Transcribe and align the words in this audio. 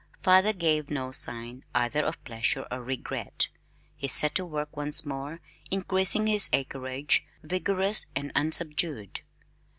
Father 0.23 0.51
gave 0.51 0.89
no 0.89 1.11
sign 1.11 1.63
either 1.75 2.03
of 2.03 2.23
pleasure 2.23 2.65
or 2.71 2.81
regret. 2.83 3.49
He 3.95 4.07
set 4.07 4.33
to 4.33 4.45
work 4.47 4.75
once 4.75 5.05
more 5.05 5.41
increasing 5.69 6.25
his 6.25 6.49
acreage, 6.51 7.23
vigorous 7.43 8.07
and 8.15 8.31
unsubdued. 8.33 9.21